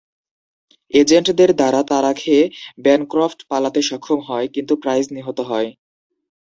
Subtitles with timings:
[0.93, 2.43] এজেন্টদের দ্বারা তাড়া খেয়ে,
[2.83, 5.69] ব্যানক্রফট পালাতে সক্ষম হয়, কিন্তু প্রাইস নিহত হয়।